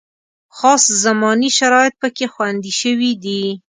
خاص 0.57 0.83
زماني 1.05 1.49
شرایط 1.57 1.93
پکې 2.01 2.25
خوندي 2.33 2.71
شوي 2.81 3.11
دي. 3.23 3.43